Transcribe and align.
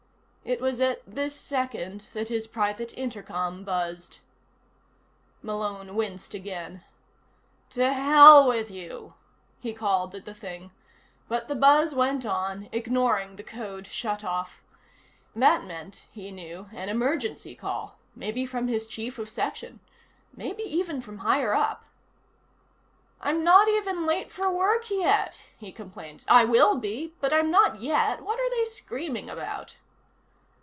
It 0.43 0.59
was 0.59 0.81
at 0.81 1.01
this 1.07 1.33
second 1.39 2.07
that 2.13 2.27
his 2.27 2.45
private 2.47 2.97
intercom 2.97 3.63
buzzed. 3.63 4.19
Malone 5.41 5.95
winced 5.95 6.33
again. 6.33 6.83
"To 7.69 7.93
hell 7.93 8.47
with 8.49 8.69
you," 8.71 9.13
he 9.61 9.71
called 9.71 10.13
at 10.15 10.25
the 10.25 10.33
thing, 10.33 10.71
but 11.29 11.47
the 11.47 11.55
buzz 11.55 11.95
went 11.95 12.25
on, 12.25 12.67
ignoring 12.73 13.35
the 13.35 13.43
code 13.43 13.85
shut 13.87 14.25
off. 14.25 14.61
That 15.35 15.63
meant, 15.63 16.07
he 16.11 16.31
knew, 16.31 16.69
an 16.73 16.89
emergency 16.89 17.55
call, 17.55 17.97
maybe 18.15 18.45
from 18.45 18.67
his 18.67 18.87
Chief 18.87 19.17
of 19.19 19.29
Section. 19.29 19.79
Maybe 20.33 20.63
even 20.63 20.99
from 21.01 21.19
higher 21.19 21.53
up. 21.53 21.85
"I'm 23.21 23.41
not 23.43 23.69
even 23.69 24.05
late 24.07 24.31
for 24.31 24.51
work 24.51 24.89
yet," 24.89 25.43
he 25.57 25.71
complained. 25.71 26.25
"I 26.27 26.43
will 26.45 26.75
be, 26.77 27.13
but 27.21 27.31
I'm 27.31 27.51
not 27.51 27.79
yet. 27.79 28.21
What 28.21 28.39
are 28.39 28.49
they 28.49 28.65
screaming 28.65 29.29
about?" 29.29 29.77